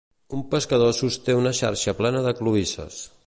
Un 0.37 0.41
pescador 0.53 0.95
sosté 1.01 1.37
una 1.41 1.53
xarxa 1.59 1.95
plena 2.01 2.27
de 2.29 2.37
cloïsses. 2.41 3.03